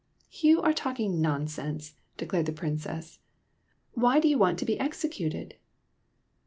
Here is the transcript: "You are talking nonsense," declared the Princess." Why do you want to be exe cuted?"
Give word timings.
"You 0.41 0.63
are 0.63 0.73
talking 0.73 1.21
nonsense," 1.21 1.93
declared 2.17 2.47
the 2.47 2.53
Princess." 2.53 3.19
Why 3.93 4.19
do 4.19 4.27
you 4.27 4.39
want 4.39 4.57
to 4.57 4.65
be 4.65 4.79
exe 4.79 5.03
cuted?" 5.05 5.53